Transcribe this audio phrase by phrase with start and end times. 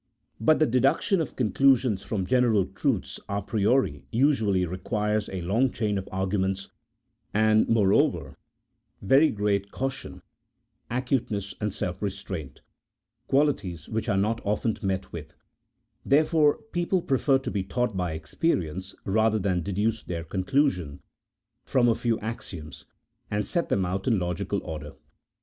[0.39, 5.99] But the deduction of conclusions from general truths a priori, usually requires a long chain
[5.99, 6.69] of arguments,
[7.35, 8.35] and, moreover,
[8.99, 10.23] very great caution,
[10.89, 12.61] acuteness, and self restraint—
[13.27, 15.35] qualities which are not often met with;
[16.03, 21.01] therefore people prefer to be taught by experience rather than deduce their conclusion
[21.63, 22.87] from a few axioms,
[23.29, 24.93] and set them out in logical order.